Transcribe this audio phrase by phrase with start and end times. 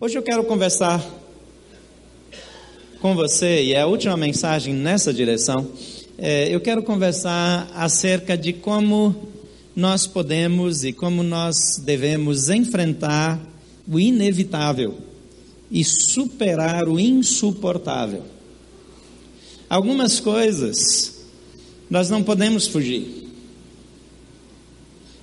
[0.00, 1.00] Hoje eu quero conversar
[3.00, 5.70] com você, e é a última mensagem nessa direção.
[6.18, 9.14] É, eu quero conversar acerca de como
[9.74, 13.40] nós podemos e como nós devemos enfrentar
[13.88, 14.98] o inevitável
[15.70, 18.24] e superar o insuportável.
[19.70, 21.24] Algumas coisas
[21.88, 23.28] nós não podemos fugir.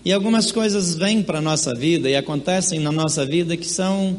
[0.05, 4.17] E algumas coisas vêm para a nossa vida e acontecem na nossa vida que são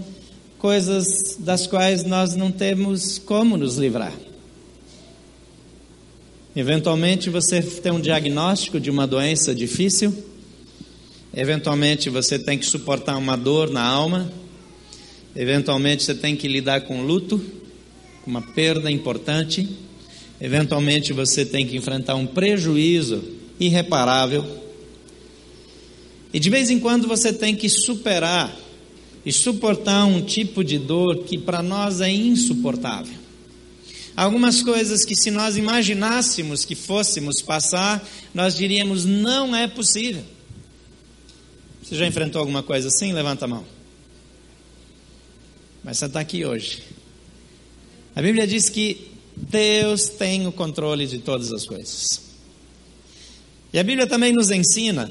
[0.63, 4.13] coisas das quais nós não temos como nos livrar.
[6.55, 10.17] Eventualmente você tem um diagnóstico de uma doença difícil,
[11.35, 14.33] eventualmente você tem que suportar uma dor na alma,
[15.35, 17.45] eventualmente você tem que lidar com luto,
[18.25, 19.69] uma perda importante,
[20.41, 23.21] eventualmente você tem que enfrentar um prejuízo
[23.59, 24.47] irreparável.
[26.33, 28.57] E de vez em quando você tem que superar
[29.25, 33.23] e suportar um tipo de dor que para nós é insuportável.
[34.17, 40.23] Algumas coisas que, se nós imaginássemos que fôssemos passar, nós diríamos: não é possível.
[41.83, 43.13] Você já enfrentou alguma coisa assim?
[43.13, 43.65] Levanta a mão.
[45.83, 46.83] Mas você está aqui hoje.
[48.15, 52.21] A Bíblia diz que Deus tem o controle de todas as coisas.
[53.73, 55.11] E a Bíblia também nos ensina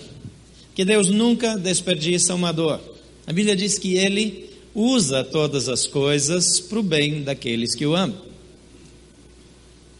[0.75, 2.90] que Deus nunca desperdiça uma dor.
[3.31, 7.95] A Bíblia diz que ele usa todas as coisas para o bem daqueles que o
[7.95, 8.21] amam.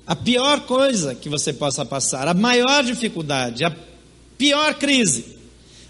[0.05, 3.73] A pior coisa que você possa passar, a maior dificuldade, a
[4.37, 5.37] pior crise,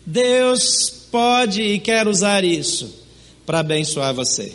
[0.05, 2.93] Deus pode e quer usar isso
[3.43, 4.53] para abençoar você.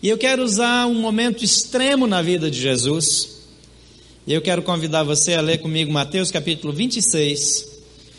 [0.00, 3.40] E eu quero usar um momento extremo na vida de Jesus.
[4.24, 7.66] E eu quero convidar você a ler comigo Mateus capítulo 26,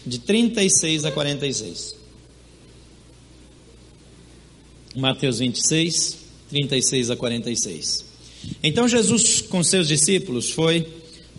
[0.05, 1.96] de 36 a 46.
[4.97, 6.17] Mateus 26,
[6.49, 8.03] 36 a 46.
[8.63, 10.87] Então Jesus, com seus discípulos, foi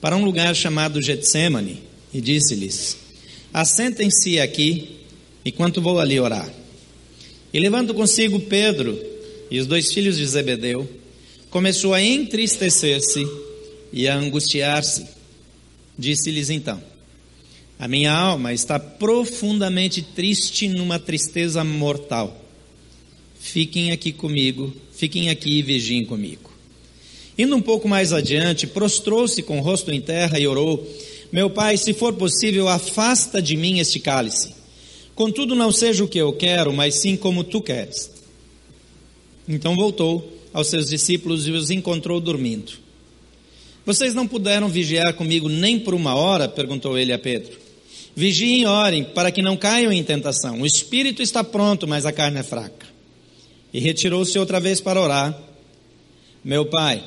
[0.01, 1.83] para um lugar chamado Getsemane
[2.15, 2.97] e disse-lhes:
[3.53, 5.01] Assentem-se aqui,
[5.45, 6.49] enquanto vou ali orar.
[7.53, 8.97] E levando consigo Pedro
[9.51, 10.89] e os dois filhos de Zebedeu,
[11.51, 13.27] começou a entristecer-se
[13.93, 15.05] e a angustiar-se.
[15.99, 16.81] Disse-lhes então:
[17.77, 22.45] A minha alma está profundamente triste numa tristeza mortal
[23.41, 26.51] fiquem aqui comigo, fiquem aqui e vigiem comigo.
[27.39, 30.85] Indo um pouco mais adiante, prostrou-se com o rosto em terra e orou:
[31.31, 34.55] Meu pai, se for possível, afasta de mim este cálice.
[35.15, 38.11] Contudo, não seja o que eu quero, mas sim como tu queres.
[39.49, 42.73] Então voltou aos seus discípulos e os encontrou dormindo.
[43.87, 46.49] Vocês não puderam vigiar comigo nem por uma hora?
[46.49, 47.57] perguntou ele a Pedro.
[48.15, 50.61] Vigiem e orem, para que não caiam em tentação.
[50.61, 52.88] O espírito está pronto, mas a carne é fraca.
[53.73, 55.39] E retirou-se outra vez para orar.
[56.45, 57.03] Meu pai,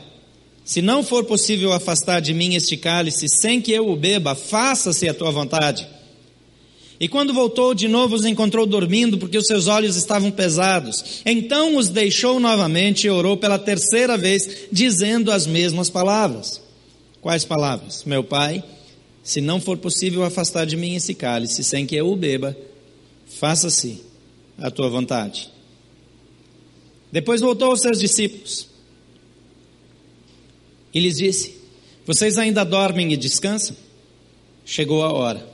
[0.63, 5.09] se não for possível afastar de mim este cálice sem que eu o beba, faça-se
[5.09, 5.87] a tua vontade.
[6.99, 11.21] E quando voltou de novo, os encontrou dormindo, porque os seus olhos estavam pesados.
[11.25, 16.61] Então os deixou novamente e orou pela terceira vez, dizendo as mesmas palavras.
[17.19, 18.03] Quais palavras?
[18.05, 18.63] Meu pai,
[19.23, 22.55] se não for possível afastar de mim esse cálice sem que eu o beba,
[23.25, 23.99] faça-se
[24.59, 25.49] a tua vontade.
[27.11, 28.67] Depois voltou aos seus discípulos
[30.93, 31.55] e lhes disse:
[32.05, 33.75] Vocês ainda dormem e descansam?
[34.65, 35.49] Chegou a hora.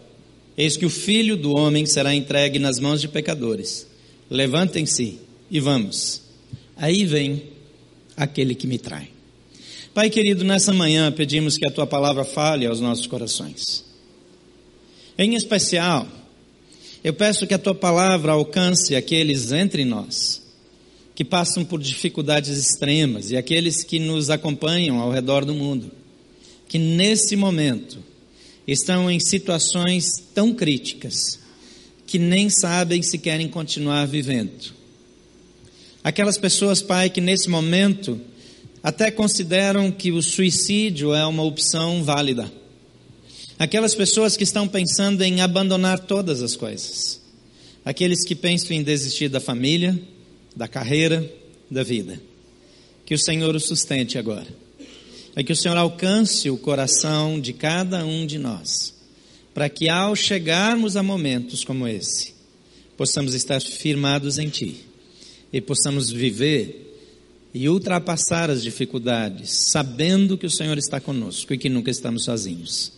[0.57, 3.87] Eis que o filho do homem será entregue nas mãos de pecadores.
[4.29, 5.19] Levantem-se
[5.49, 6.21] e vamos.
[6.75, 7.43] Aí vem
[8.15, 9.09] aquele que me trai.
[9.93, 13.83] Pai querido, nessa manhã pedimos que a tua palavra fale aos nossos corações.
[15.17, 16.07] Em especial,
[17.03, 20.46] eu peço que a tua palavra alcance aqueles entre nós
[21.17, 25.91] que passam por dificuldades extremas e aqueles que nos acompanham ao redor do mundo,
[26.67, 27.97] que nesse momento
[28.67, 31.39] estão em situações tão críticas
[32.05, 34.75] que nem sabem se querem continuar vivendo.
[36.03, 38.21] Aquelas pessoas, Pai, que nesse momento
[38.83, 42.53] até consideram que o suicídio é uma opção válida.
[43.57, 47.19] Aquelas pessoas que estão pensando em abandonar todas as coisas.
[47.83, 49.99] Aqueles que pensam em desistir da família,
[50.57, 51.23] da carreira,
[51.69, 52.19] da vida.
[53.05, 54.47] Que o Senhor o sustente agora.
[55.35, 58.95] É que o Senhor alcance o coração de cada um de nós,
[59.53, 62.33] para que ao chegarmos a momentos como esse,
[62.97, 64.77] possamos estar firmados em Ti
[65.53, 66.85] e possamos viver
[67.53, 72.93] e ultrapassar as dificuldades, sabendo que o Senhor está conosco e que nunca estamos sozinhos.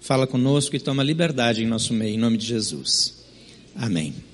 [0.00, 3.14] Fala conosco e toma liberdade em nosso meio, em nome de Jesus.
[3.74, 4.29] Amém.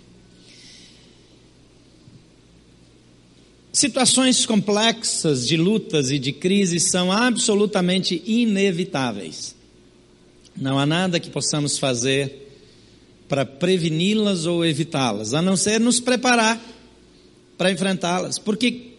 [3.77, 9.55] Situações complexas de lutas e de crises são absolutamente inevitáveis.
[10.57, 12.55] Não há nada que possamos fazer
[13.29, 16.59] para preveni-las ou evitá-las, a não ser nos preparar
[17.59, 18.93] para enfrentá-las, porque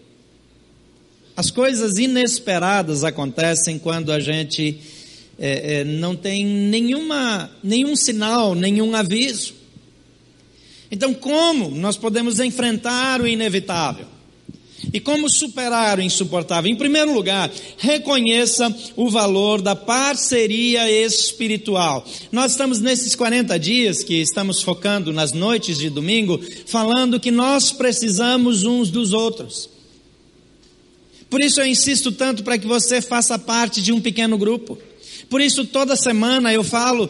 [1.35, 4.79] as coisas inesperadas acontecem quando a gente
[5.39, 9.55] é, é, não tem nenhuma, nenhum sinal, nenhum aviso.
[10.91, 14.16] Então, como nós podemos enfrentar o inevitável?
[14.93, 16.71] E como superar o insuportável?
[16.71, 22.05] Em primeiro lugar, reconheça o valor da parceria espiritual.
[22.31, 27.71] Nós estamos nesses 40 dias que estamos focando nas noites de domingo, falando que nós
[27.71, 29.69] precisamos uns dos outros.
[31.29, 34.77] Por isso eu insisto tanto para que você faça parte de um pequeno grupo.
[35.29, 37.09] Por isso toda semana eu falo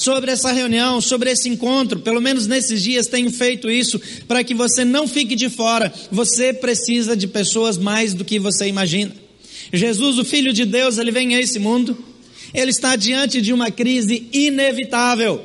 [0.00, 4.54] sobre essa reunião, sobre esse encontro, pelo menos nesses dias tenho feito isso, para que
[4.54, 5.92] você não fique de fora.
[6.10, 9.14] Você precisa de pessoas mais do que você imagina.
[9.70, 12.02] Jesus, o Filho de Deus, ele vem a esse mundo,
[12.54, 15.44] ele está diante de uma crise inevitável.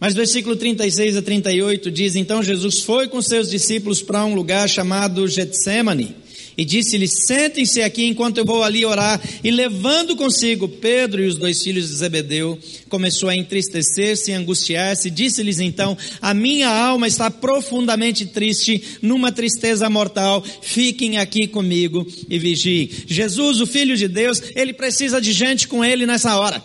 [0.00, 4.68] Mas versículo 36 a 38 diz: Então Jesus foi com seus discípulos para um lugar
[4.68, 6.23] chamado Getsemane
[6.56, 9.20] e disse-lhes: Sentem-se aqui enquanto eu vou ali orar.
[9.42, 12.58] E levando consigo Pedro e os dois filhos de Zebedeu,
[12.88, 15.10] começou a entristecer-se e angustiar-se.
[15.10, 20.44] Disse-lhes então: A minha alma está profundamente triste, numa tristeza mortal.
[20.62, 22.90] Fiquem aqui comigo e vigiem.
[23.06, 26.62] Jesus, o Filho de Deus, ele precisa de gente com ele nessa hora.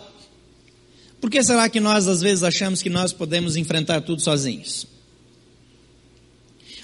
[1.20, 4.86] Por que será que nós às vezes achamos que nós podemos enfrentar tudo sozinhos?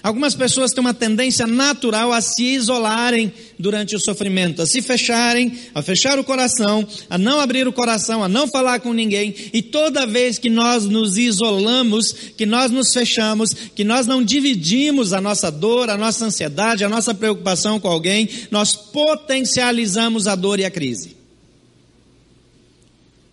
[0.03, 5.51] Algumas pessoas têm uma tendência natural a se isolarem durante o sofrimento, a se fecharem,
[5.73, 9.33] a fechar o coração, a não abrir o coração, a não falar com ninguém.
[9.51, 15.13] E toda vez que nós nos isolamos, que nós nos fechamos, que nós não dividimos
[15.13, 20.59] a nossa dor, a nossa ansiedade, a nossa preocupação com alguém, nós potencializamos a dor
[20.59, 21.17] e a crise.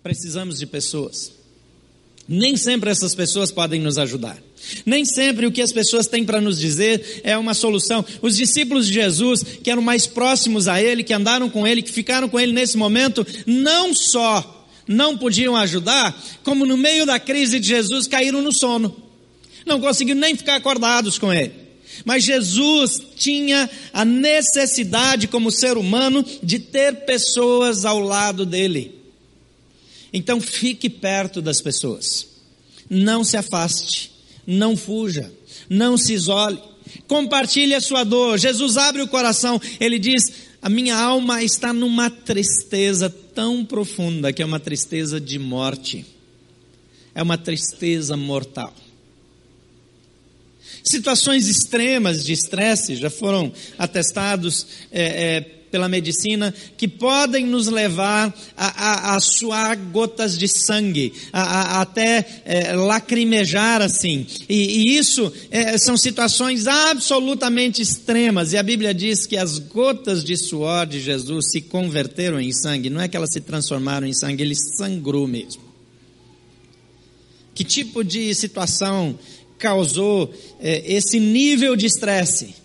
[0.01, 1.31] Precisamos de pessoas.
[2.27, 4.44] Nem sempre essas pessoas podem nos ajudar.
[4.85, 8.03] Nem sempre o que as pessoas têm para nos dizer é uma solução.
[8.21, 11.91] Os discípulos de Jesus, que eram mais próximos a Ele, que andaram com Ele, que
[11.91, 17.59] ficaram com Ele nesse momento, não só não podiam ajudar, como no meio da crise
[17.59, 18.95] de Jesus caíram no sono.
[19.65, 21.51] Não conseguiram nem ficar acordados com Ele.
[22.03, 28.99] Mas Jesus tinha a necessidade, como ser humano, de ter pessoas ao lado dele.
[30.11, 32.27] Então fique perto das pessoas.
[32.89, 34.14] Não se afaste
[34.45, 35.31] não fuja,
[35.69, 36.59] não se isole,
[37.07, 38.37] compartilhe a sua dor.
[38.37, 40.23] Jesus abre o coração, ele diz:
[40.61, 46.05] A minha alma está numa tristeza tão profunda que é uma tristeza de morte,
[47.13, 48.73] é uma tristeza mortal.
[50.83, 55.41] Situações extremas de estresse já foram atestados é, é,
[55.71, 61.81] pela medicina que podem nos levar a, a, a suar gotas de sangue, a, a
[61.81, 64.25] até é, lacrimejar assim.
[64.47, 68.53] E, e isso é, são situações absolutamente extremas.
[68.53, 72.89] E a Bíblia diz que as gotas de suor de Jesus se converteram em sangue.
[72.89, 75.63] Não é que elas se transformaram em sangue, ele sangrou mesmo.
[77.53, 79.17] Que tipo de situação
[79.57, 82.64] causou é, esse nível de estresse?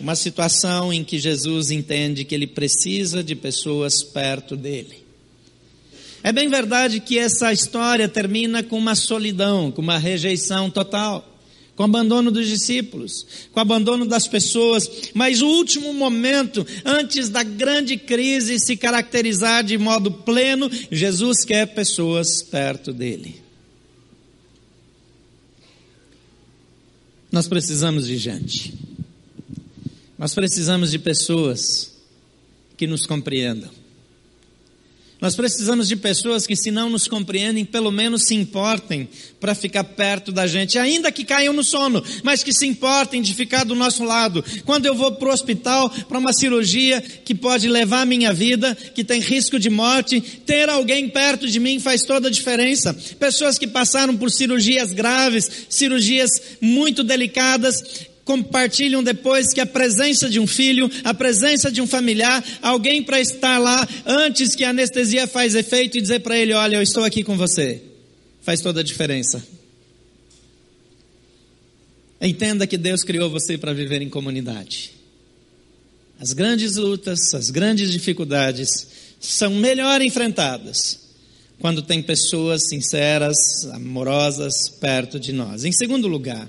[0.00, 5.04] Uma situação em que Jesus entende que ele precisa de pessoas perto dele.
[6.22, 11.38] É bem verdade que essa história termina com uma solidão, com uma rejeição total,
[11.76, 17.28] com o abandono dos discípulos, com o abandono das pessoas, mas o último momento, antes
[17.28, 23.40] da grande crise se caracterizar de modo pleno, Jesus quer pessoas perto dele.
[27.30, 28.74] Nós precisamos de gente.
[30.18, 31.92] Nós precisamos de pessoas
[32.76, 33.70] que nos compreendam.
[35.20, 39.08] Nós precisamos de pessoas que, se não nos compreendem, pelo menos se importem
[39.40, 43.34] para ficar perto da gente, ainda que caiam no sono, mas que se importem de
[43.34, 44.44] ficar do nosso lado.
[44.64, 48.76] Quando eu vou para o hospital para uma cirurgia que pode levar a minha vida,
[48.94, 52.94] que tem risco de morte, ter alguém perto de mim faz toda a diferença.
[53.18, 60.38] Pessoas que passaram por cirurgias graves, cirurgias muito delicadas, compartilham depois que a presença de
[60.38, 65.26] um filho, a presença de um familiar, alguém para estar lá antes que a anestesia
[65.26, 67.82] faz efeito e dizer para ele: Olha, eu estou aqui com você,
[68.42, 69.42] faz toda a diferença.
[72.20, 74.92] Entenda que Deus criou você para viver em comunidade.
[76.20, 81.08] As grandes lutas, as grandes dificuldades são melhor enfrentadas
[81.58, 83.38] quando tem pessoas sinceras,
[83.72, 85.64] amorosas perto de nós.
[85.64, 86.46] Em segundo lugar,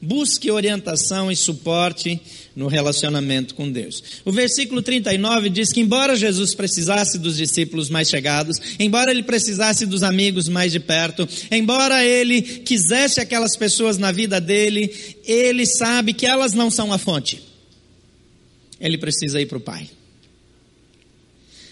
[0.00, 2.20] Busque orientação e suporte
[2.54, 4.02] no relacionamento com Deus.
[4.24, 9.86] O versículo 39 diz que, embora Jesus precisasse dos discípulos mais chegados, embora ele precisasse
[9.86, 16.12] dos amigos mais de perto, embora ele quisesse aquelas pessoas na vida dele, ele sabe
[16.12, 17.42] que elas não são a fonte.
[18.80, 19.88] Ele precisa ir para o Pai.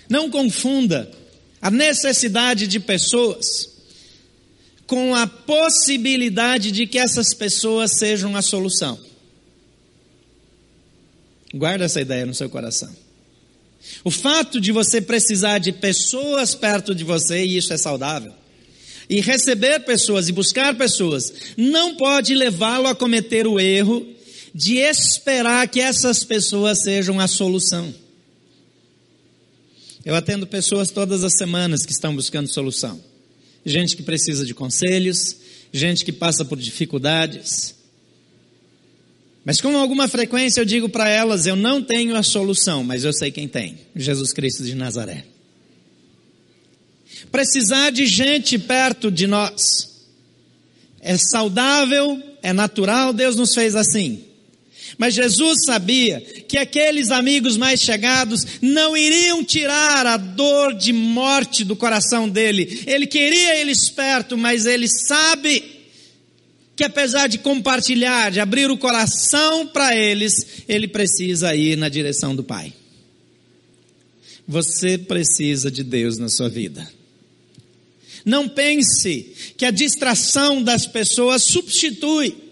[0.08, 1.10] Não confunda
[1.60, 3.73] a necessidade de pessoas
[4.86, 8.98] com a possibilidade de que essas pessoas sejam a solução.
[11.54, 12.94] Guarda essa ideia no seu coração.
[14.02, 18.32] O fato de você precisar de pessoas perto de você, e isso é saudável,
[19.08, 24.06] e receber pessoas e buscar pessoas, não pode levá-lo a cometer o erro
[24.54, 27.94] de esperar que essas pessoas sejam a solução.
[30.04, 33.13] Eu atendo pessoas todas as semanas que estão buscando solução
[33.64, 35.36] gente que precisa de conselhos,
[35.72, 37.74] gente que passa por dificuldades.
[39.44, 43.12] Mas com alguma frequência eu digo para elas: eu não tenho a solução, mas eu
[43.12, 45.24] sei quem tem: Jesus Cristo de Nazaré.
[47.30, 49.94] Precisar de gente perto de nós
[51.04, 54.24] é saudável, é natural, Deus nos fez assim.
[54.98, 61.64] Mas Jesus sabia que aqueles amigos mais chegados não iriam tirar a dor de morte
[61.64, 62.82] do coração dele.
[62.86, 65.62] Ele queria eles perto, mas ele sabe
[66.76, 72.34] que apesar de compartilhar, de abrir o coração para eles, ele precisa ir na direção
[72.34, 72.72] do Pai.
[74.46, 76.86] Você precisa de Deus na sua vida.
[78.24, 82.43] Não pense que a distração das pessoas substitui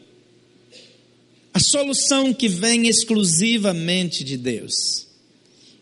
[1.52, 5.06] a solução que vem exclusivamente de Deus.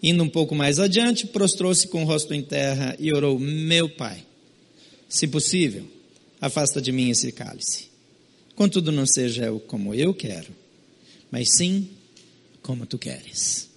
[0.03, 4.25] Indo um pouco mais adiante, prostrou-se com o rosto em terra e orou: Meu pai,
[5.09, 5.87] se possível,
[6.41, 7.91] afasta de mim esse cálice.
[8.55, 10.49] Contudo, não seja como eu quero,
[11.31, 11.89] mas sim
[12.63, 13.70] como tu queres.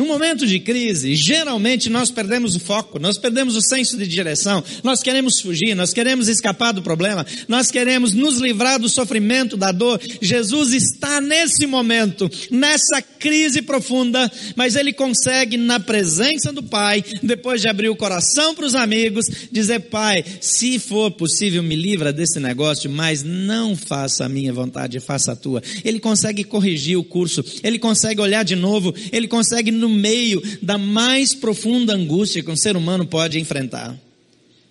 [0.00, 4.64] No momento de crise, geralmente nós perdemos o foco, nós perdemos o senso de direção,
[4.82, 9.70] nós queremos fugir, nós queremos escapar do problema, nós queremos nos livrar do sofrimento, da
[9.70, 10.00] dor.
[10.22, 17.60] Jesus está nesse momento, nessa crise profunda, mas ele consegue, na presença do Pai, depois
[17.60, 22.40] de abrir o coração para os amigos, dizer: Pai, se for possível, me livra desse
[22.40, 25.62] negócio, mas não faça a minha vontade, faça a tua.
[25.84, 30.78] Ele consegue corrigir o curso, ele consegue olhar de novo, ele consegue no meio da
[30.78, 34.00] mais profunda angústia que um ser humano pode enfrentar,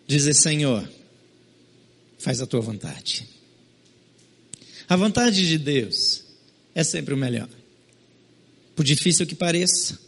[0.07, 0.89] dizer: Senhor,
[2.17, 3.27] faz a tua vontade.
[4.87, 6.23] A vontade de Deus
[6.73, 7.49] é sempre o melhor.
[8.75, 9.99] Por difícil que pareça,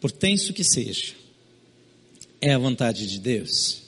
[0.00, 1.14] por tenso que seja,
[2.40, 3.82] é a vontade de Deus.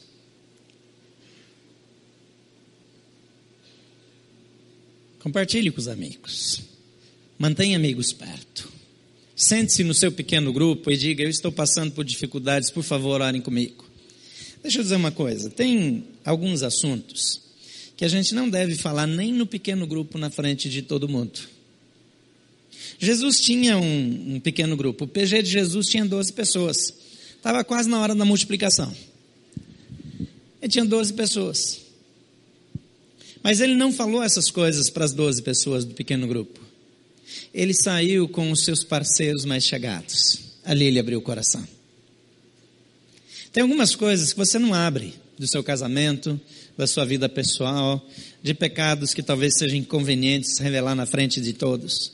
[5.19, 6.61] Compartilhe com os amigos.
[7.39, 8.74] Mantenha amigos perto.
[9.37, 13.41] Sente-se no seu pequeno grupo e diga: Eu estou passando por dificuldades, por favor, orem
[13.41, 13.85] comigo.
[14.63, 17.43] Deixa eu dizer uma coisa: tem alguns assuntos
[17.97, 21.41] que a gente não deve falar nem no pequeno grupo na frente de todo mundo.
[22.99, 26.77] Jesus tinha um, um pequeno grupo, o PG de Jesus tinha 12 pessoas,
[27.37, 28.95] estava quase na hora da multiplicação.
[30.63, 31.81] Ele tinha 12 pessoas.
[33.43, 36.65] Mas ele não falou essas coisas para as 12 pessoas do pequeno grupo
[37.55, 40.41] ele saiu com os seus parceiros mais chegados.
[40.65, 41.65] Ali ele abriu o coração.
[43.53, 46.41] Tem algumas coisas que você não abre do seu casamento,
[46.77, 48.05] da sua vida pessoal,
[48.43, 52.13] de pecados que talvez sejam inconvenientes revelar na frente de todos.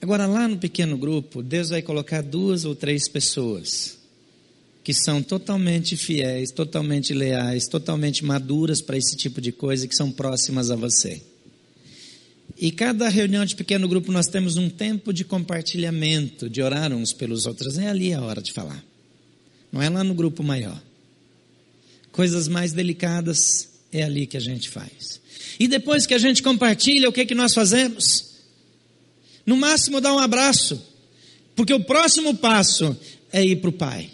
[0.00, 3.98] Agora, lá no pequeno grupo, Deus vai colocar duas ou três pessoas
[4.82, 10.10] que são totalmente fiéis, totalmente leais, totalmente maduras para esse tipo de coisa, que são
[10.10, 11.22] próximas a você.
[12.56, 17.12] E cada reunião de pequeno grupo nós temos um tempo de compartilhamento, de orar uns
[17.12, 17.78] pelos outros.
[17.78, 18.84] É ali a hora de falar.
[19.70, 20.80] Não é lá no grupo maior.
[22.10, 25.20] Coisas mais delicadas é ali que a gente faz.
[25.58, 28.32] E depois que a gente compartilha, o que, que nós fazemos?
[29.46, 30.80] No máximo dá um abraço.
[31.56, 32.96] Porque o próximo passo
[33.32, 34.10] é ir para o Pai.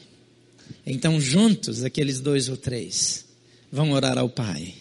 [0.87, 3.27] Então, juntos, aqueles dois ou três
[3.71, 4.75] vão orar ao Pai.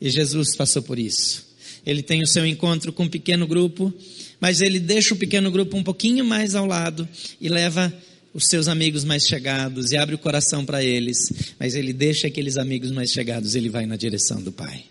[0.00, 1.53] E Jesus passou por isso
[1.86, 3.92] ele tem o seu encontro com um pequeno grupo,
[4.40, 7.08] mas ele deixa o pequeno grupo um pouquinho mais ao lado
[7.40, 7.92] e leva
[8.32, 11.16] os seus amigos mais chegados e abre o coração para eles,
[11.58, 14.84] mas ele deixa aqueles amigos mais chegados, ele vai na direção do Pai.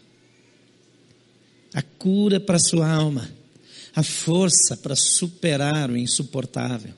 [1.74, 3.30] A cura para sua alma,
[3.94, 6.94] a força para superar o insuportável,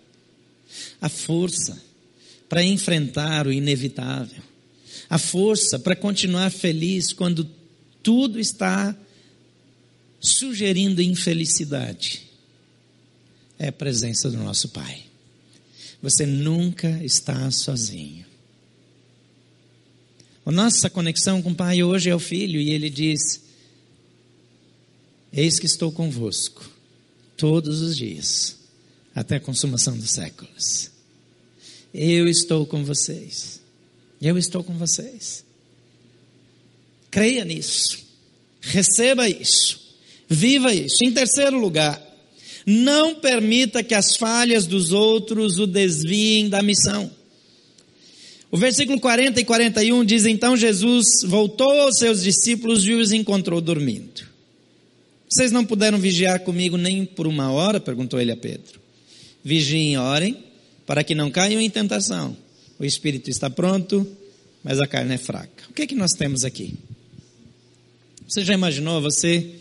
[1.01, 1.81] a força
[2.47, 4.43] para enfrentar o inevitável,
[5.09, 7.49] a força para continuar feliz quando
[8.03, 8.95] tudo está
[10.25, 12.23] sugerindo infelicidade,
[13.57, 15.03] é a presença do nosso Pai.
[16.01, 18.25] Você nunca está sozinho.
[20.45, 23.41] A nossa conexão com o Pai hoje é o Filho, e ele diz:
[25.31, 26.69] Eis que estou convosco
[27.37, 28.57] todos os dias,
[29.13, 30.91] até a consumação dos séculos.
[31.93, 33.61] Eu estou com vocês.
[34.21, 35.45] Eu estou com vocês.
[37.09, 37.99] Creia nisso.
[38.59, 39.84] Receba isso.
[40.27, 40.97] Viva isso.
[41.03, 42.01] Em terceiro lugar,
[42.65, 47.11] não permita que as falhas dos outros o desviem da missão.
[48.49, 53.61] O versículo 40 e 41 diz: Então Jesus voltou aos seus discípulos e os encontrou
[53.61, 54.23] dormindo.
[55.29, 57.79] Vocês não puderam vigiar comigo nem por uma hora?
[57.79, 58.79] perguntou ele a Pedro.
[59.43, 60.37] Vigiem orem,
[60.85, 62.37] para que não caiam em tentação.
[62.79, 64.07] O espírito está pronto,
[64.63, 65.63] mas a carne é fraca.
[65.69, 66.75] O que é que nós temos aqui?
[68.27, 69.01] Você já imaginou?
[69.01, 69.55] Você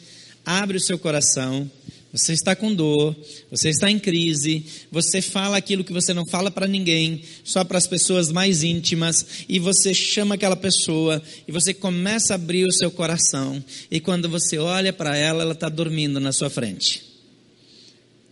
[0.44, 1.70] abre o seu coração
[2.14, 3.16] você está com dor,
[3.50, 7.76] você está em crise, você fala aquilo que você não fala para ninguém, só para
[7.76, 12.72] as pessoas mais íntimas, e você chama aquela pessoa, e você começa a abrir o
[12.72, 17.02] seu coração, e quando você olha para ela, ela está dormindo na sua frente.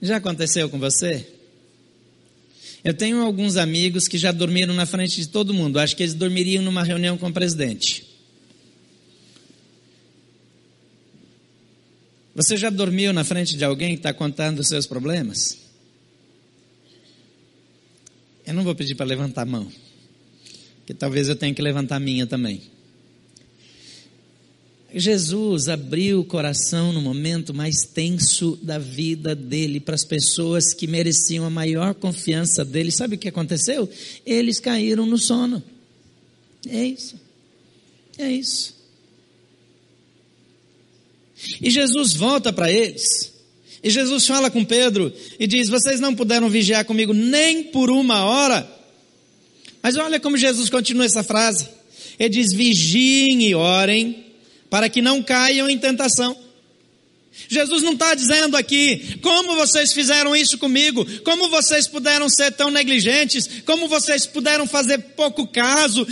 [0.00, 1.26] Já aconteceu com você?
[2.84, 6.14] Eu tenho alguns amigos que já dormiram na frente de todo mundo, acho que eles
[6.14, 8.11] dormiriam numa reunião com o presidente.
[12.34, 15.58] Você já dormiu na frente de alguém que está contando os seus problemas?
[18.46, 19.70] Eu não vou pedir para levantar a mão,
[20.86, 22.62] que talvez eu tenha que levantar a minha também.
[24.94, 30.86] Jesus abriu o coração no momento mais tenso da vida dele para as pessoas que
[30.86, 32.90] mereciam a maior confiança dele.
[32.90, 33.88] Sabe o que aconteceu?
[34.24, 35.62] Eles caíram no sono.
[36.68, 37.18] É isso.
[38.18, 38.81] É isso.
[41.60, 43.32] E Jesus volta para eles.
[43.82, 48.24] E Jesus fala com Pedro e diz: Vocês não puderam vigiar comigo nem por uma
[48.24, 48.68] hora.
[49.82, 51.68] Mas olha como Jesus continua essa frase.
[52.18, 54.26] Ele diz: Vigiem e orem,
[54.70, 56.36] para que não caiam em tentação.
[57.48, 62.70] Jesus não está dizendo aqui, como vocês fizeram isso comigo, como vocês puderam ser tão
[62.70, 66.06] negligentes, como vocês puderam fazer pouco caso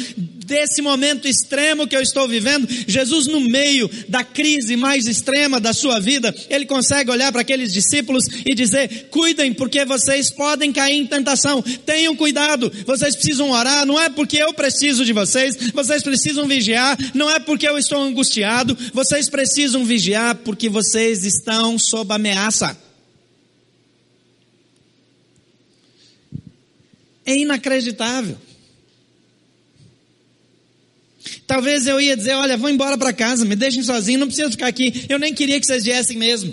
[0.50, 2.68] desse momento extremo que eu estou vivendo.
[2.88, 7.72] Jesus, no meio da crise mais extrema da sua vida, ele consegue olhar para aqueles
[7.72, 13.86] discípulos e dizer: cuidem, porque vocês podem cair em tentação, tenham cuidado, vocês precisam orar,
[13.86, 18.02] não é porque eu preciso de vocês, vocês precisam vigiar, não é porque eu estou
[18.02, 22.76] angustiado, vocês precisam vigiar porque vocês estão sob ameaça.
[27.24, 28.49] É inacreditável.
[31.46, 34.66] Talvez eu ia dizer: olha, vou embora para casa, me deixem sozinho, não preciso ficar
[34.66, 35.06] aqui.
[35.08, 36.52] Eu nem queria que vocês viessem mesmo.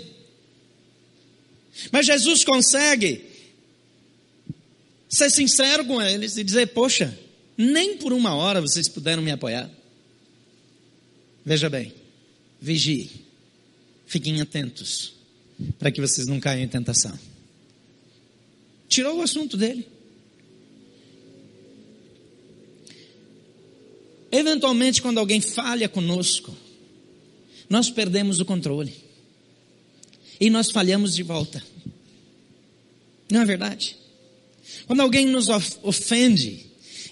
[1.92, 3.24] Mas Jesus consegue
[5.10, 7.18] ser sincero com eles e dizer: poxa,
[7.58, 9.70] nem por uma hora vocês puderam me apoiar.
[11.46, 11.94] Veja bem,
[12.60, 13.10] vigie,
[14.06, 15.14] fiquem atentos,
[15.80, 17.18] para que vocês não caiam em tentação.
[18.90, 19.97] Tirou o assunto dele.
[24.32, 26.56] Eventualmente, quando alguém falha conosco,
[27.70, 28.94] nós perdemos o controle.
[30.40, 31.64] E nós falhamos de volta.
[33.30, 33.98] Não é verdade?
[34.86, 35.48] Quando alguém nos
[35.82, 36.66] ofende,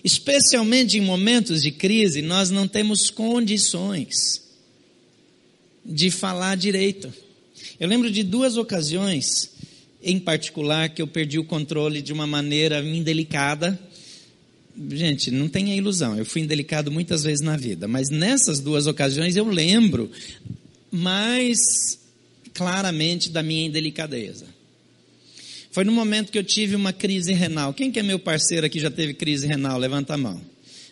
[0.03, 4.43] especialmente em momentos de crise, nós não temos condições
[5.85, 7.13] de falar direito.
[7.79, 9.51] Eu lembro de duas ocasiões,
[10.01, 13.79] em particular, que eu perdi o controle de uma maneira indelicada
[14.91, 19.37] Gente, não tenha ilusão, eu fui indelicado muitas vezes na vida, mas nessas duas ocasiões
[19.37, 20.11] eu lembro
[20.91, 21.57] mais
[22.53, 24.45] claramente da minha indelicadeza.
[25.71, 27.73] Foi no momento que eu tive uma crise renal.
[27.73, 29.77] Quem que é meu parceiro aqui já teve crise renal?
[29.77, 30.41] Levanta a mão.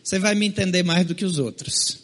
[0.03, 1.99] Você vai me entender mais do que os outros.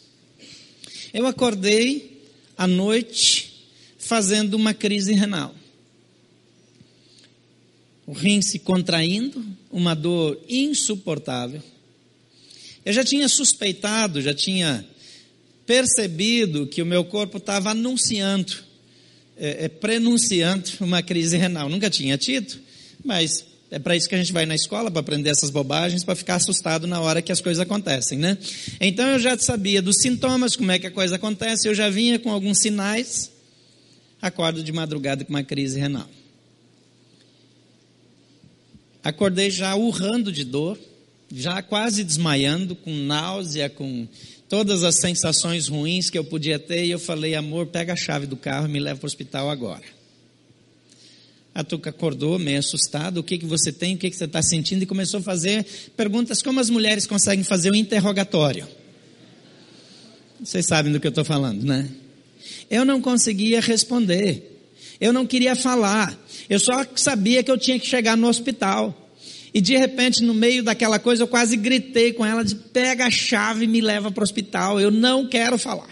[1.12, 2.22] Eu acordei
[2.56, 5.54] à noite fazendo uma crise renal.
[8.10, 11.62] O rim se contraindo, uma dor insuportável.
[12.84, 14.84] Eu já tinha suspeitado, já tinha
[15.64, 18.52] percebido que o meu corpo estava anunciando,
[19.36, 21.68] é, é, prenunciando uma crise renal.
[21.68, 22.58] Nunca tinha tido,
[23.04, 26.16] mas é para isso que a gente vai na escola, para aprender essas bobagens, para
[26.16, 28.36] ficar assustado na hora que as coisas acontecem, né?
[28.80, 32.18] Então eu já sabia dos sintomas, como é que a coisa acontece, eu já vinha
[32.18, 33.30] com alguns sinais,
[34.20, 36.10] acordo de madrugada com uma crise renal.
[39.02, 40.78] Acordei já urrando de dor,
[41.32, 44.06] já quase desmaiando, com náusea, com
[44.48, 48.26] todas as sensações ruins que eu podia ter, e eu falei, amor, pega a chave
[48.26, 49.84] do carro e me leva para o hospital agora.
[51.54, 54.42] A Tuca acordou meio assustada, o que, que você tem, o que, que você está
[54.42, 55.64] sentindo, e começou a fazer
[55.96, 58.66] perguntas como as mulheres conseguem fazer um interrogatório.
[60.42, 61.88] Vocês sabem do que eu estou falando, né?
[62.70, 64.49] Eu não conseguia responder.
[65.00, 66.16] Eu não queria falar.
[66.48, 68.96] Eu só sabia que eu tinha que chegar no hospital.
[69.52, 73.10] E de repente, no meio daquela coisa, eu quase gritei com ela de pega a
[73.10, 74.78] chave e me leva para o hospital.
[74.78, 75.90] Eu não quero falar.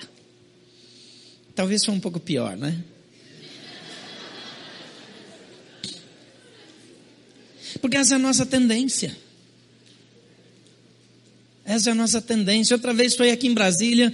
[1.54, 2.78] Talvez foi um pouco pior, né?
[7.80, 9.16] Porque essa é a nossa tendência.
[11.64, 12.74] Essa é a nossa tendência.
[12.74, 14.12] Outra vez foi aqui em Brasília.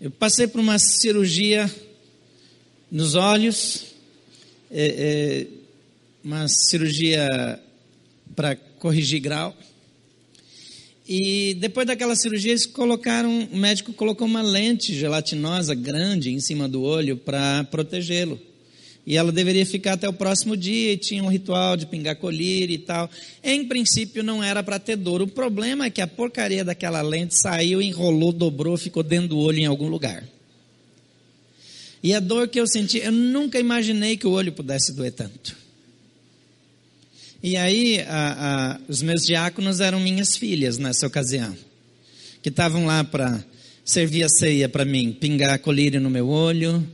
[0.00, 1.70] Eu passei por uma cirurgia
[2.90, 3.86] nos olhos,
[4.70, 5.46] é, é,
[6.22, 7.60] uma cirurgia
[8.34, 9.56] para corrigir grau.
[11.08, 16.68] E depois daquela cirurgia, eles colocaram, o médico colocou uma lente gelatinosa grande em cima
[16.68, 18.40] do olho para protegê-lo.
[19.06, 22.74] E ela deveria ficar até o próximo dia, e tinha um ritual de pingar colírio
[22.74, 23.08] e tal.
[23.42, 25.22] Em princípio, não era para ter dor.
[25.22, 29.60] O problema é que a porcaria daquela lente saiu, enrolou, dobrou, ficou dentro do olho
[29.60, 30.24] em algum lugar.
[32.02, 35.56] E a dor que eu senti, eu nunca imaginei que o olho pudesse doer tanto.
[37.42, 41.56] E aí, a, a, os meus diáconos eram minhas filhas nessa ocasião,
[42.42, 43.44] que estavam lá para
[43.84, 46.86] servir a ceia para mim, pingar colírio no meu olho.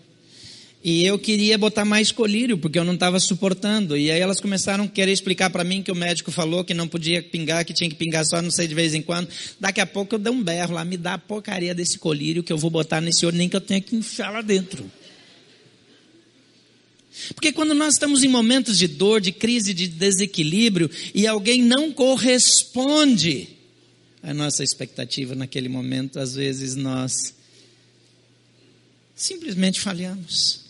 [0.84, 3.96] E eu queria botar mais colírio, porque eu não estava suportando.
[3.96, 6.88] E aí elas começaram a querer explicar para mim que o médico falou que não
[6.88, 9.28] podia pingar, que tinha que pingar só, não sei, de vez em quando.
[9.60, 12.52] Daqui a pouco eu dei um berro lá, me dá a porcaria desse colírio que
[12.52, 14.90] eu vou botar nesse olho, nem que eu tenha que enfiar lá dentro.
[17.34, 21.92] Porque quando nós estamos em momentos de dor, de crise, de desequilíbrio, e alguém não
[21.92, 23.48] corresponde
[24.20, 27.34] à nossa expectativa naquele momento, às vezes nós
[29.14, 30.61] simplesmente falhamos.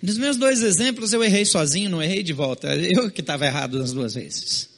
[0.00, 2.74] Nos meus dois exemplos eu errei sozinho, não errei de volta.
[2.76, 4.68] Eu que estava errado nas duas vezes.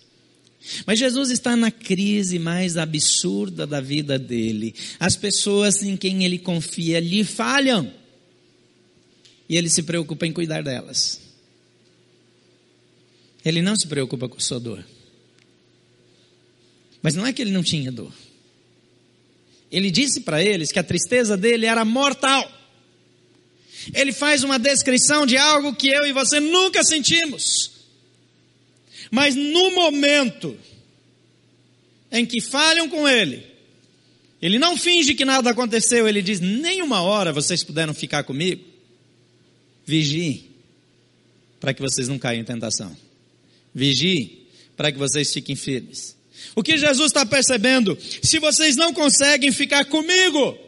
[0.86, 4.74] Mas Jesus está na crise mais absurda da vida dele.
[4.98, 7.92] As pessoas em quem ele confia lhe falham
[9.48, 11.20] e ele se preocupa em cuidar delas.
[13.44, 14.84] Ele não se preocupa com sua dor.
[17.02, 18.12] Mas não é que ele não tinha dor.
[19.72, 22.59] Ele disse para eles que a tristeza dele era mortal.
[23.94, 27.70] Ele faz uma descrição de algo que eu e você nunca sentimos.
[29.10, 30.56] Mas no momento
[32.12, 33.44] em que falham com ele,
[34.40, 38.64] ele não finge que nada aconteceu, ele diz: nem uma hora vocês puderam ficar comigo.
[39.84, 40.50] Vigie
[41.58, 42.96] para que vocês não caiam em tentação.
[43.74, 46.16] Vigie para que vocês fiquem firmes.
[46.54, 47.98] O que Jesus está percebendo?
[48.22, 50.58] Se vocês não conseguem ficar comigo,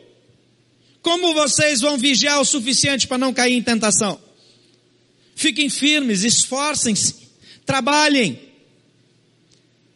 [1.02, 4.20] como vocês vão vigiar o suficiente para não cair em tentação?
[5.34, 7.16] Fiquem firmes, esforcem-se,
[7.66, 8.38] trabalhem,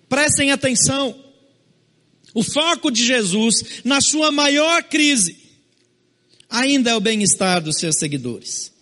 [0.08, 1.16] prestem atenção.
[2.34, 5.38] O foco de Jesus na sua maior crise
[6.50, 8.72] ainda é o bem-estar dos seus seguidores.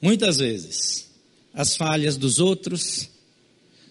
[0.00, 1.08] Muitas vezes,
[1.52, 3.08] as falhas dos outros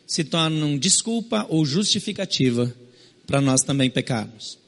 [0.08, 2.76] se tornam desculpa ou justificativa
[3.26, 4.63] para nós também pecarmos.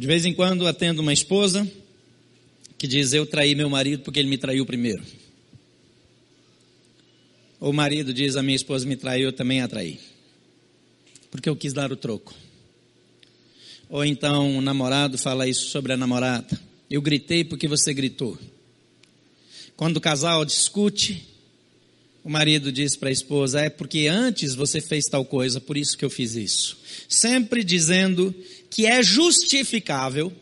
[0.00, 1.70] De vez em quando atendo uma esposa
[2.78, 5.02] que diz: Eu traí meu marido porque ele me traiu primeiro.
[7.60, 10.00] Ou o marido diz: A minha esposa me traiu, eu também a traí.
[11.30, 12.34] Porque eu quis dar o troco.
[13.90, 16.58] Ou então o namorado fala isso sobre a namorada.
[16.90, 18.38] Eu gritei porque você gritou.
[19.76, 21.28] Quando o casal discute,
[22.22, 25.96] o marido diz para a esposa: É porque antes você fez tal coisa, por isso
[25.96, 26.78] que eu fiz isso.
[27.08, 28.34] Sempre dizendo
[28.68, 30.32] que é justificável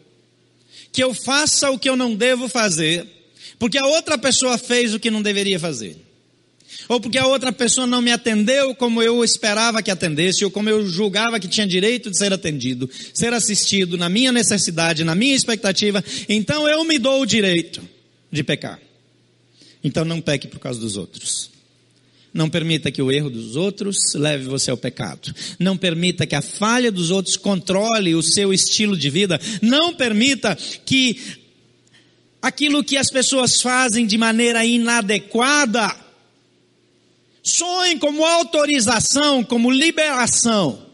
[0.93, 3.07] que eu faça o que eu não devo fazer,
[3.59, 5.97] porque a outra pessoa fez o que não deveria fazer
[6.89, 10.69] ou porque a outra pessoa não me atendeu como eu esperava que atendesse, ou como
[10.69, 15.35] eu julgava que tinha direito de ser atendido, ser assistido na minha necessidade, na minha
[15.35, 17.83] expectativa, então eu me dou o direito
[18.31, 18.81] de pecar.
[19.83, 21.51] Então não peque por causa dos outros.
[22.33, 25.35] Não permita que o erro dos outros leve você ao pecado.
[25.59, 29.41] Não permita que a falha dos outros controle o seu estilo de vida.
[29.63, 31.19] Não permita que
[32.41, 36.09] aquilo que as pessoas fazem de maneira inadequada
[37.49, 40.87] Sonhe como autorização, como liberação,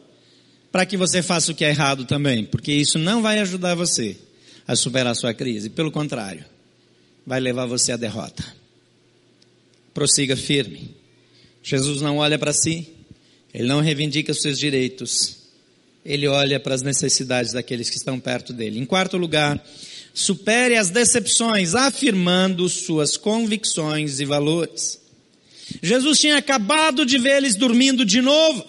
[0.70, 4.16] para que você faça o que é errado também, porque isso não vai ajudar você
[4.66, 6.44] a superar a sua crise, pelo contrário,
[7.26, 8.44] vai levar você à derrota.
[9.92, 10.94] prossiga firme.
[11.64, 12.86] Jesus não olha para si,
[13.52, 15.38] ele não reivindica os seus direitos,
[16.04, 18.78] ele olha para as necessidades daqueles que estão perto dele.
[18.78, 19.64] Em quarto lugar,
[20.12, 25.00] supere as decepções, afirmando suas convicções e valores.
[25.82, 28.62] Jesus tinha acabado de eles dormindo de novo.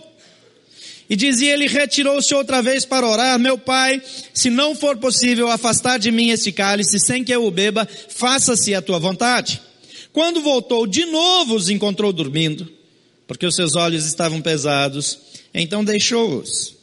[1.09, 3.37] E dizia ele: retirou-se outra vez para orar.
[3.37, 4.01] Meu pai,
[4.33, 8.73] se não for possível afastar de mim este cálice sem que eu o beba, faça-se
[8.73, 9.61] a tua vontade.
[10.13, 12.71] Quando voltou, de novo os encontrou dormindo,
[13.27, 15.19] porque os seus olhos estavam pesados.
[15.53, 16.75] Então deixou-os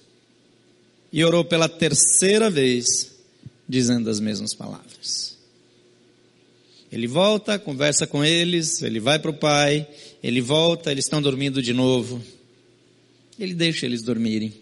[1.13, 3.13] e orou pela terceira vez,
[3.69, 5.37] dizendo as mesmas palavras.
[6.91, 9.87] Ele volta, conversa com eles, ele vai para o pai,
[10.23, 12.23] ele volta, eles estão dormindo de novo.
[13.39, 14.53] Ele deixa eles dormirem.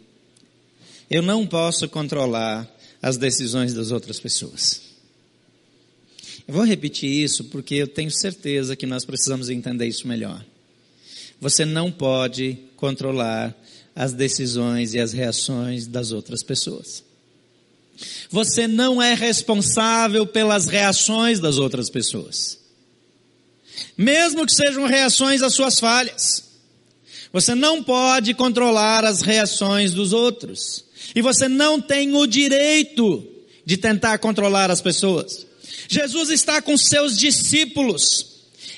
[1.11, 2.69] Eu não posso controlar
[3.03, 4.83] as decisões das outras pessoas.
[6.47, 10.45] Eu vou repetir isso porque eu tenho certeza que nós precisamos entender isso melhor.
[11.41, 13.57] Você não pode controlar
[13.95, 17.03] as decisões e as reações das outras pessoas.
[18.31, 22.59] Você não é responsável pelas reações das outras pessoas.
[23.97, 26.45] Mesmo que sejam reações às suas falhas.
[27.33, 30.85] Você não pode controlar as reações dos outros.
[31.15, 33.27] E você não tem o direito
[33.65, 35.47] de tentar controlar as pessoas.
[35.89, 38.30] Jesus está com seus discípulos.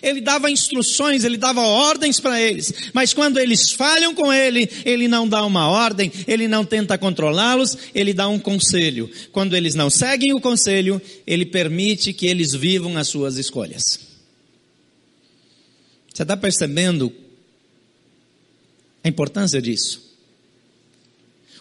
[0.03, 5.07] Ele dava instruções, ele dava ordens para eles, mas quando eles falham com ele, ele
[5.07, 9.09] não dá uma ordem, ele não tenta controlá-los, ele dá um conselho.
[9.31, 14.01] Quando eles não seguem o conselho, ele permite que eles vivam as suas escolhas.
[16.13, 17.13] Você está percebendo
[19.05, 20.03] a importância disso?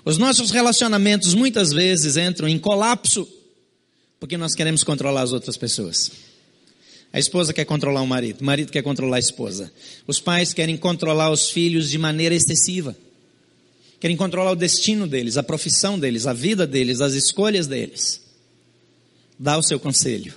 [0.03, 3.27] Os nossos relacionamentos muitas vezes entram em colapso
[4.19, 6.30] porque nós queremos controlar as outras pessoas.
[7.13, 9.71] A esposa quer controlar o marido, o marido quer controlar a esposa.
[10.07, 12.95] Os pais querem controlar os filhos de maneira excessiva.
[13.99, 18.21] Querem controlar o destino deles, a profissão deles, a vida deles, as escolhas deles.
[19.37, 20.33] Dá o seu conselho.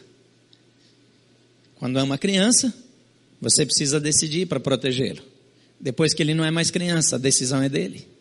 [1.77, 2.75] Quando é uma criança,
[3.41, 5.23] você precisa decidir para protegê-lo.
[5.79, 8.14] Depois que ele não é mais criança, a decisão é dele.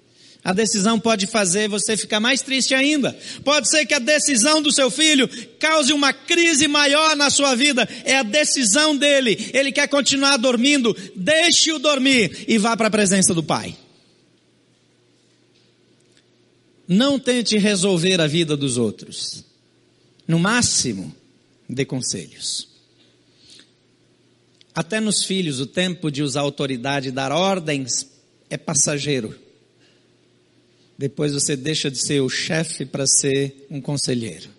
[0.44, 3.18] A decisão pode fazer você ficar mais triste ainda.
[3.46, 7.88] Pode ser que a decisão do seu filho cause uma crise maior na sua vida.
[8.04, 9.52] É a decisão dele.
[9.54, 10.94] Ele quer continuar dormindo.
[11.16, 13.78] Deixe-o dormir e vá para a presença do pai.
[16.86, 19.46] Não tente resolver a vida dos outros.
[20.28, 21.16] No máximo,
[21.70, 22.68] dê conselhos.
[24.76, 28.10] Até nos filhos, o tempo de usar autoridade e dar ordens
[28.50, 29.43] é passageiro.
[31.04, 34.50] Depois você deixa de ser o chefe para ser um conselheiro.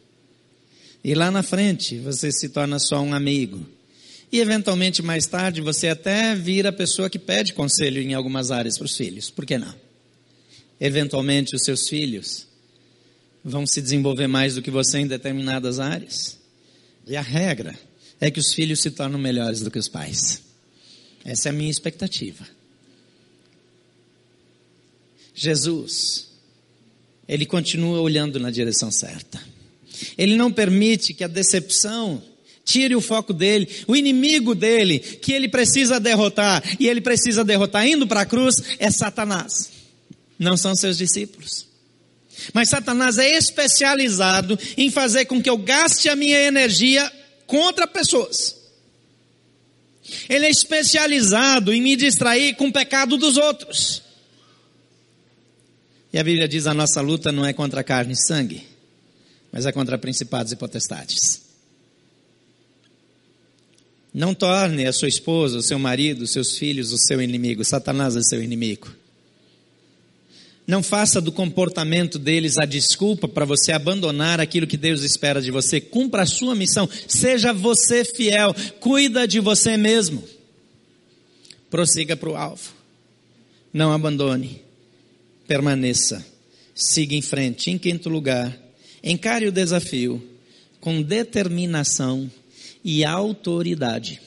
[1.02, 3.66] E lá na frente você se torna só um amigo.
[4.30, 8.76] E eventualmente mais tarde você até vira a pessoa que pede conselho em algumas áreas
[8.76, 9.30] para os filhos.
[9.30, 9.74] Por que não?
[10.78, 12.46] Eventualmente os seus filhos
[13.42, 16.38] vão se desenvolver mais do que você em determinadas áreas.
[17.06, 17.74] E a regra
[18.20, 20.42] é que os filhos se tornam melhores do que os pais.
[21.24, 22.46] Essa é a minha expectativa.
[25.34, 26.33] Jesus,
[27.28, 29.40] ele continua olhando na direção certa.
[30.18, 32.22] Ele não permite que a decepção
[32.64, 37.86] tire o foco dele, o inimigo dele, que ele precisa derrotar, e ele precisa derrotar
[37.86, 39.70] indo para a cruz, é Satanás.
[40.38, 41.66] Não são seus discípulos.
[42.52, 47.10] Mas Satanás é especializado em fazer com que eu gaste a minha energia
[47.46, 48.56] contra pessoas.
[50.28, 54.03] Ele é especializado em me distrair com o pecado dos outros.
[56.14, 58.62] E a Bíblia diz: a nossa luta não é contra carne e sangue,
[59.50, 61.42] mas é contra principados e potestades.
[64.14, 67.64] Não torne a sua esposa, o seu marido, os seus filhos o seu inimigo.
[67.64, 68.94] Satanás é seu inimigo.
[70.64, 75.50] Não faça do comportamento deles a desculpa para você abandonar aquilo que Deus espera de
[75.50, 75.80] você.
[75.80, 76.88] Cumpra a sua missão.
[77.08, 78.54] Seja você fiel.
[78.78, 80.22] Cuida de você mesmo.
[81.68, 82.72] Prossiga para o alvo.
[83.72, 84.63] Não abandone
[85.46, 86.24] permaneça,
[86.74, 87.70] siga em frente.
[87.70, 88.56] Em quinto lugar,
[89.02, 90.22] encare o desafio
[90.80, 92.30] com determinação
[92.84, 94.20] e autoridade.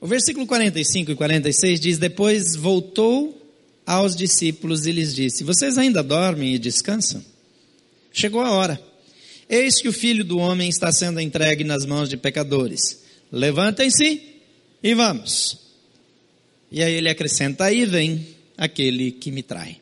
[0.00, 3.36] O versículo 45 e 46 diz: Depois voltou
[3.86, 7.22] aos discípulos e lhes disse: Vocês ainda dormem e descansam?
[8.12, 8.80] Chegou a hora.
[9.48, 13.02] Eis que o filho do homem está sendo entregue nas mãos de pecadores.
[13.30, 14.22] Levantem-se
[14.82, 15.58] e vamos.
[16.72, 18.26] E aí ele acrescenta: Aí vem
[18.60, 19.80] aquele que me trai.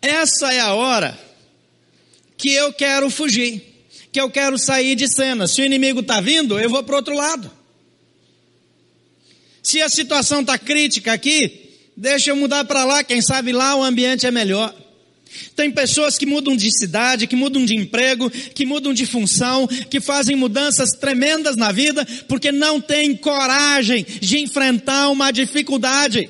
[0.00, 1.18] Essa é a hora
[2.38, 5.46] que eu quero fugir, que eu quero sair de cena.
[5.46, 7.50] Se o inimigo está vindo, eu vou para outro lado.
[9.62, 13.84] Se a situação está crítica aqui, deixa eu mudar para lá, quem sabe lá o
[13.84, 14.74] ambiente é melhor.
[15.54, 20.00] Tem pessoas que mudam de cidade, que mudam de emprego, que mudam de função, que
[20.00, 26.28] fazem mudanças tremendas na vida, porque não têm coragem de enfrentar uma dificuldade.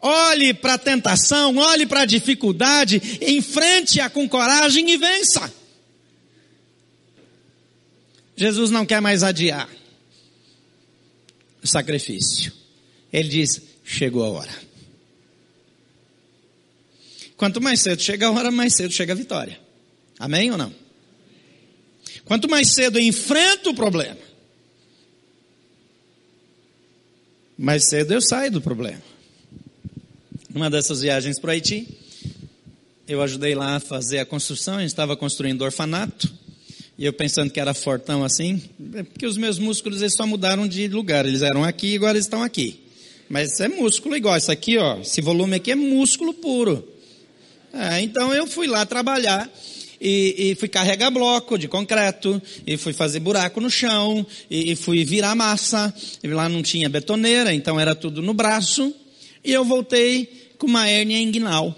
[0.00, 5.52] Olhe para a tentação, olhe para a dificuldade, enfrente-a com coragem e vença.
[8.36, 9.68] Jesus não quer mais adiar
[11.62, 12.52] o sacrifício.
[13.12, 14.67] Ele diz: chegou a hora.
[17.38, 19.58] Quanto mais cedo chega a hora, mais cedo chega a vitória.
[20.18, 20.74] Amém ou não?
[22.24, 24.18] Quanto mais cedo enfrento o problema,
[27.56, 29.00] mais cedo eu saio do problema.
[30.52, 31.86] Numa dessas viagens para o Haiti,
[33.06, 36.28] eu ajudei lá a fazer a construção, a gente estava construindo orfanato,
[36.98, 38.60] e eu pensando que era fortão assim,
[39.12, 42.26] porque os meus músculos eles só mudaram de lugar, eles eram aqui e agora eles
[42.26, 42.80] estão aqui.
[43.28, 46.97] Mas é músculo igual, isso aqui ó, esse volume aqui é músculo puro.
[47.72, 49.50] É, então eu fui lá trabalhar
[50.00, 54.76] e, e, fui carregar bloco de concreto, e fui fazer buraco no chão, e, e
[54.76, 55.92] fui virar massa.
[56.22, 58.94] E lá não tinha betoneira, então era tudo no braço.
[59.44, 61.74] E eu voltei com uma hérnia inguinal.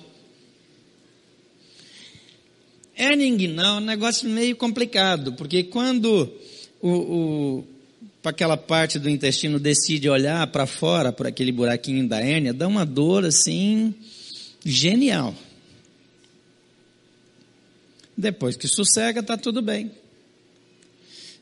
[2.96, 6.30] Hérnia inguinal é um negócio meio complicado, porque quando
[6.82, 7.64] o, o
[8.22, 12.84] aquela parte do intestino decide olhar para fora, por aquele buraquinho da hérnia, dá uma
[12.84, 13.94] dor assim
[14.62, 15.34] genial.
[18.20, 19.90] Depois que sossega, está tudo bem.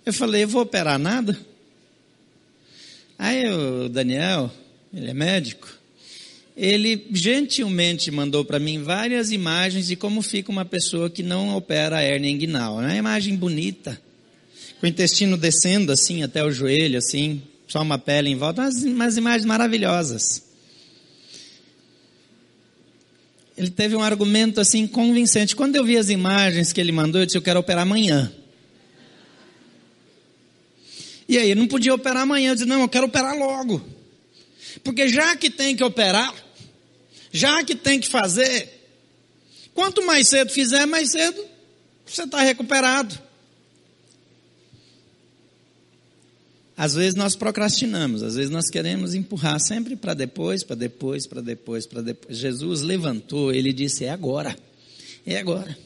[0.07, 1.37] Eu falei, eu vou operar nada?
[3.19, 4.51] Aí o Daniel,
[4.95, 5.69] ele é médico,
[6.57, 11.97] ele gentilmente mandou para mim várias imagens de como fica uma pessoa que não opera
[11.97, 12.81] a hernia inguinal.
[12.81, 14.01] É uma imagem bonita,
[14.81, 18.85] com o intestino descendo assim até o joelho, assim, só uma pele em volta, umas,
[18.85, 20.48] umas imagens maravilhosas.
[23.59, 25.57] Ele teve um argumento assim convincente.
[25.57, 28.33] Quando eu vi as imagens que ele mandou, eu disse: Eu quero operar amanhã.
[31.29, 32.53] E aí, não podia operar amanhã.
[32.53, 33.85] Eu disse: Não, eu quero operar logo.
[34.85, 36.33] Porque já que tem que operar,
[37.33, 38.89] já que tem que fazer,
[39.75, 41.45] quanto mais cedo fizer, mais cedo
[42.07, 43.19] você está recuperado.
[46.79, 51.41] Às vezes nós procrastinamos, às vezes nós queremos empurrar sempre para depois, para depois, para
[51.41, 52.39] depois, para depois.
[52.39, 54.57] Jesus levantou, ele disse: é agora,
[55.27, 55.77] é agora.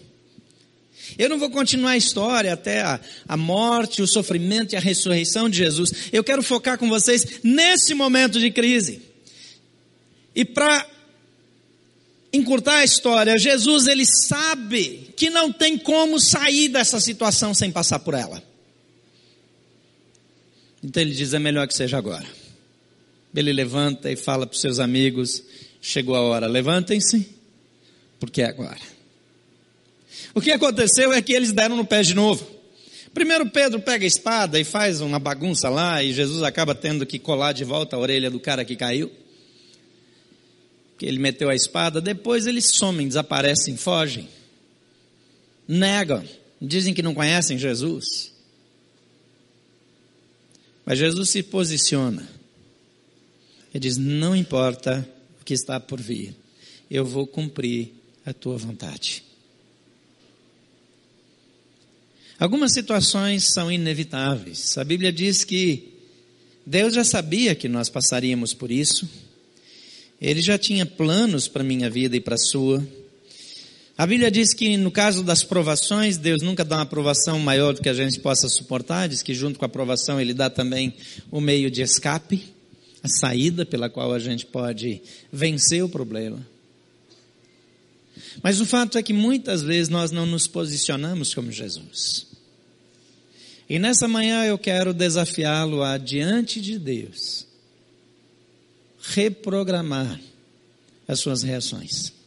[1.17, 5.49] Eu não vou continuar a história até a, a morte, o sofrimento e a ressurreição
[5.49, 5.91] de Jesus.
[6.13, 9.01] Eu quero focar com vocês nesse momento de crise.
[10.35, 10.87] E para
[12.35, 18.01] encurtar a história, Jesus ele sabe que não tem como sair dessa situação sem passar
[18.01, 18.52] por ela.
[20.83, 22.27] Então ele diz: é melhor que seja agora.
[23.35, 25.43] Ele levanta e fala para os seus amigos:
[25.81, 27.29] chegou a hora, levantem-se,
[28.19, 28.81] porque é agora.
[30.35, 32.47] O que aconteceu é que eles deram no pé de novo.
[33.13, 37.19] Primeiro Pedro pega a espada e faz uma bagunça lá, e Jesus acaba tendo que
[37.19, 39.11] colar de volta a orelha do cara que caiu.
[41.01, 44.29] Ele meteu a espada, depois eles somem, desaparecem, fogem.
[45.67, 46.25] Negam,
[46.61, 48.32] dizem que não conhecem Jesus.
[50.85, 52.29] Mas Jesus se posiciona.
[53.73, 55.09] Ele diz: Não importa
[55.41, 56.35] o que está por vir,
[56.91, 57.93] eu vou cumprir
[58.25, 59.25] a tua vontade.
[62.39, 64.77] Algumas situações são inevitáveis.
[64.77, 65.93] A Bíblia diz que
[66.67, 69.09] Deus já sabia que nós passaríamos por isso.
[70.21, 72.85] Ele já tinha planos para minha vida e para a sua.
[73.97, 77.83] A Bíblia diz que no caso das provações, Deus nunca dá uma provação maior do
[77.83, 80.95] que a gente possa suportar, diz que junto com a provação Ele dá também
[81.31, 82.43] o meio de escape,
[83.03, 86.47] a saída pela qual a gente pode vencer o problema.
[88.43, 92.27] Mas o fato é que muitas vezes nós não nos posicionamos como Jesus.
[93.69, 97.47] E nessa manhã eu quero desafiá-lo a, diante de Deus,
[99.03, 100.19] reprogramar
[101.07, 102.22] as suas reações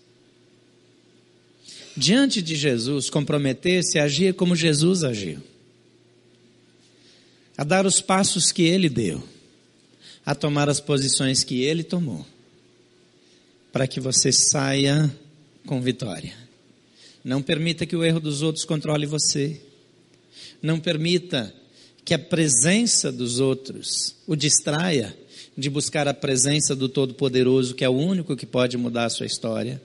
[1.96, 5.40] diante de Jesus, comprometer-se a agir como Jesus agiu,
[7.58, 9.24] a dar os passos que ele deu,
[10.26, 12.26] a tomar as posições que ele tomou,
[13.72, 15.14] para que você saia
[15.66, 16.34] com vitória.
[17.24, 19.60] Não permita que o erro dos outros controle você.
[20.62, 21.52] Não permita
[22.04, 25.18] que a presença dos outros o distraia
[25.58, 29.26] de buscar a presença do Todo-Poderoso, que é o único que pode mudar a sua
[29.26, 29.82] história.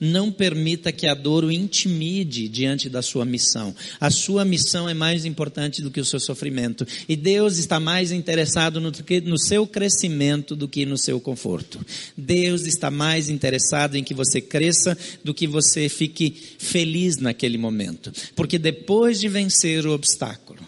[0.00, 3.74] Não permita que a dor o intimide diante da sua missão.
[4.00, 6.86] A sua missão é mais importante do que o seu sofrimento.
[7.08, 8.92] E Deus está mais interessado no,
[9.24, 11.84] no seu crescimento do que no seu conforto.
[12.16, 18.12] Deus está mais interessado em que você cresça do que você fique feliz naquele momento.
[18.34, 20.60] Porque depois de vencer o obstáculo,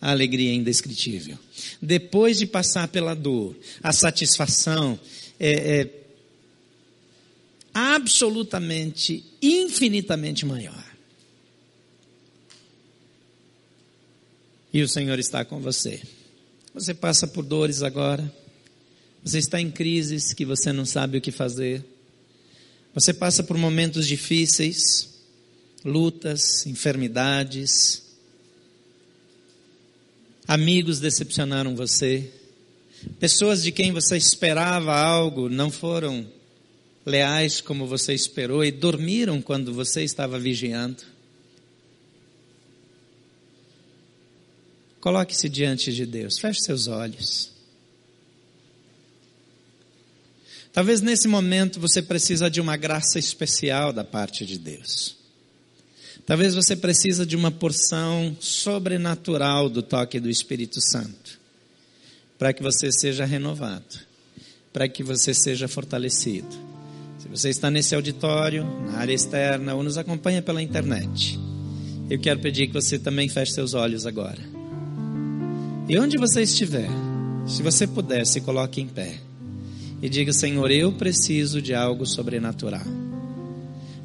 [0.00, 1.38] a alegria é indescritível.
[1.80, 4.98] Depois de passar pela dor, a satisfação
[5.40, 6.03] é, é
[7.74, 10.84] absolutamente, infinitamente maior.
[14.72, 16.00] E o Senhor está com você.
[16.72, 18.32] Você passa por dores agora.
[19.24, 21.84] Você está em crises que você não sabe o que fazer.
[22.94, 25.10] Você passa por momentos difíceis,
[25.84, 28.02] lutas, enfermidades.
[30.46, 32.30] Amigos decepcionaram você.
[33.18, 36.26] Pessoas de quem você esperava algo não foram
[37.04, 41.02] leais como você esperou e dormiram quando você estava vigiando.
[45.00, 47.50] Coloque-se diante de Deus, feche seus olhos.
[50.72, 55.14] Talvez nesse momento você precisa de uma graça especial da parte de Deus.
[56.26, 61.38] Talvez você precisa de uma porção sobrenatural do toque do Espírito Santo,
[62.38, 64.00] para que você seja renovado,
[64.72, 66.73] para que você seja fortalecido.
[67.34, 71.36] Você está nesse auditório, na área externa ou nos acompanha pela internet,
[72.08, 74.38] eu quero pedir que você também feche seus olhos agora.
[75.88, 76.88] E onde você estiver,
[77.44, 79.16] se você puder, se coloque em pé
[80.00, 82.86] e diga: Senhor, eu preciso de algo sobrenatural.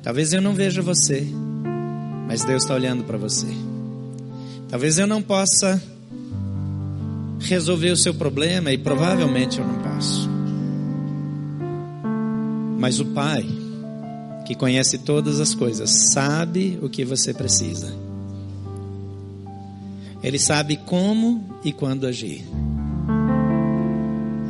[0.01, 1.23] Talvez eu não veja você,
[2.27, 3.47] mas Deus está olhando para você.
[4.67, 5.79] Talvez eu não possa
[7.41, 10.28] resolver o seu problema e provavelmente eu não posso.
[12.79, 13.45] Mas o Pai,
[14.47, 17.93] que conhece todas as coisas, sabe o que você precisa.
[20.23, 22.45] Ele sabe como e quando agir.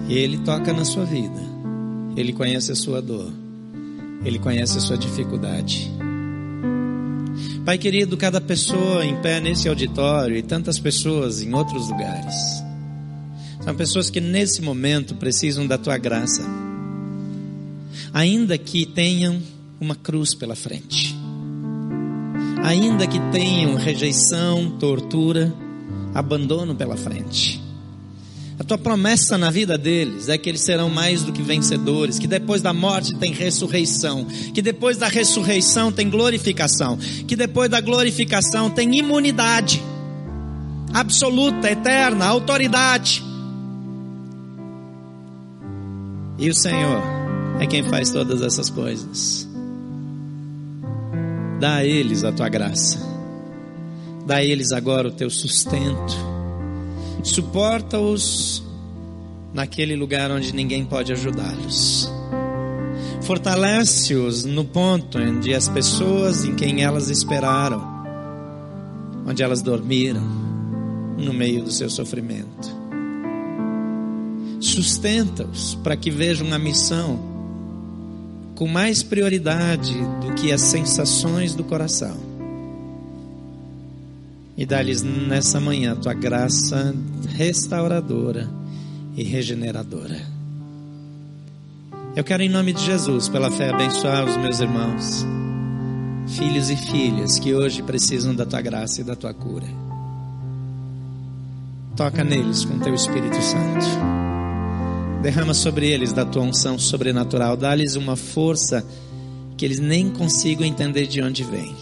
[0.08, 1.42] E Ele toca na sua vida.
[2.16, 3.34] Ele conhece a sua dor.
[4.24, 5.92] Ele conhece a sua dificuldade.
[7.66, 12.36] Pai querido, cada pessoa em pé nesse auditório e tantas pessoas em outros lugares.
[13.62, 16.69] São pessoas que nesse momento precisam da tua graça
[18.14, 19.41] ainda que tenham
[19.80, 21.16] uma cruz pela frente,
[22.64, 25.53] ainda que tenham rejeição, tortura,
[26.14, 27.62] abandono pela frente.
[28.60, 32.28] A tua promessa na vida deles é que eles serão mais do que vencedores, que
[32.28, 38.70] depois da morte tem ressurreição, que depois da ressurreição tem glorificação, que depois da glorificação
[38.70, 39.82] tem imunidade
[40.93, 43.24] absoluta, eterna, autoridade.
[46.38, 47.19] E o Senhor
[47.60, 49.47] é quem faz todas essas coisas.
[51.60, 52.97] Dá a eles a tua graça.
[54.26, 56.16] Dá a eles agora o teu sustento.
[57.22, 58.64] Suporta-os
[59.53, 62.10] naquele lugar onde ninguém pode ajudá-los.
[63.22, 67.84] Fortalece-os no ponto onde as pessoas em quem elas esperaram,
[69.28, 70.24] onde elas dormiram,
[71.18, 72.80] no meio do seu sofrimento.
[74.62, 77.29] Sustenta-os para que vejam a missão
[78.60, 82.18] com mais prioridade do que as sensações do coração.
[84.57, 86.93] E dá-lhes nessa manhã tua graça
[87.30, 88.49] restauradora
[89.16, 90.22] e regeneradora.
[92.14, 95.26] Eu quero, em nome de Jesus, pela fé, abençoar os meus irmãos,
[96.28, 99.68] filhos e filhas que hoje precisam da tua graça e da tua cura.
[101.95, 104.29] Toca neles com teu Espírito Santo.
[105.22, 107.58] Derrama sobre eles da tua unção sobrenatural.
[107.58, 108.86] Dá-lhes uma força
[109.58, 111.76] que eles nem consigam entender de onde vem.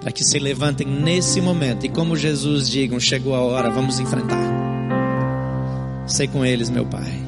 [0.00, 4.54] Para que se levantem nesse momento e, como Jesus digam, chegou a hora, vamos enfrentar.
[6.06, 7.20] Sei com eles, meu Pai.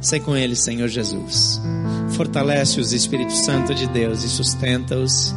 [0.00, 1.60] Sei com eles, Senhor Jesus.
[2.10, 5.34] Fortalece-os, Espírito Santo de Deus, e sustenta-os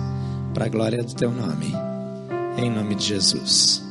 [0.54, 1.74] para a glória do teu nome.
[2.58, 3.89] Em nome de Jesus.